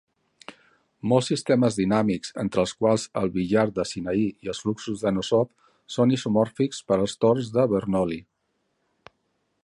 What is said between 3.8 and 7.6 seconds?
Sinaí i els fluxos d'Anosov són isomòrfics per als torns